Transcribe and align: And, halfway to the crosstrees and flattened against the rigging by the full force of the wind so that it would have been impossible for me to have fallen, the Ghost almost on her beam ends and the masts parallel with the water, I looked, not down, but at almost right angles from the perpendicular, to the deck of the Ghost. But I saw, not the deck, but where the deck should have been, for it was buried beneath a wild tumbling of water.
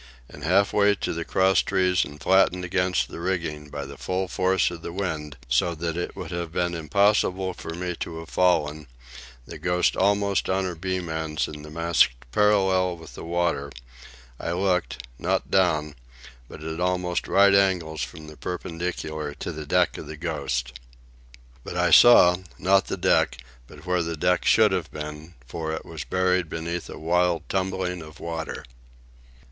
And, 0.27 0.43
halfway 0.43 0.95
to 0.95 1.13
the 1.13 1.23
crosstrees 1.23 2.03
and 2.03 2.19
flattened 2.19 2.65
against 2.65 3.07
the 3.09 3.19
rigging 3.19 3.69
by 3.69 3.85
the 3.85 3.99
full 3.99 4.27
force 4.27 4.71
of 4.71 4.81
the 4.81 4.91
wind 4.91 5.37
so 5.47 5.75
that 5.75 5.95
it 5.95 6.15
would 6.15 6.31
have 6.31 6.51
been 6.51 6.73
impossible 6.73 7.53
for 7.53 7.75
me 7.75 7.95
to 7.97 8.17
have 8.17 8.29
fallen, 8.29 8.87
the 9.45 9.59
Ghost 9.59 9.95
almost 9.95 10.49
on 10.49 10.63
her 10.65 10.73
beam 10.73 11.07
ends 11.07 11.47
and 11.47 11.63
the 11.63 11.69
masts 11.69 12.07
parallel 12.31 12.97
with 12.97 13.13
the 13.13 13.23
water, 13.23 13.71
I 14.39 14.53
looked, 14.53 15.05
not 15.19 15.51
down, 15.51 15.93
but 16.49 16.63
at 16.63 16.79
almost 16.79 17.27
right 17.27 17.53
angles 17.53 18.01
from 18.01 18.25
the 18.25 18.37
perpendicular, 18.37 19.35
to 19.35 19.51
the 19.51 19.67
deck 19.67 19.99
of 19.99 20.07
the 20.07 20.17
Ghost. 20.17 20.79
But 21.63 21.77
I 21.77 21.91
saw, 21.91 22.37
not 22.57 22.87
the 22.87 22.97
deck, 22.97 23.37
but 23.67 23.85
where 23.85 24.01
the 24.01 24.17
deck 24.17 24.45
should 24.45 24.71
have 24.71 24.89
been, 24.91 25.35
for 25.45 25.73
it 25.73 25.85
was 25.85 26.05
buried 26.05 26.49
beneath 26.49 26.89
a 26.89 26.97
wild 26.97 27.47
tumbling 27.49 28.01
of 28.01 28.19
water. 28.19 28.63